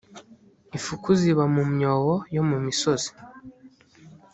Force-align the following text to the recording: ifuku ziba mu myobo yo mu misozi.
ifuku 0.77 1.09
ziba 1.19 1.43
mu 1.53 1.63
myobo 1.73 2.13
yo 2.35 2.43
mu 2.49 2.57
misozi. 2.65 3.09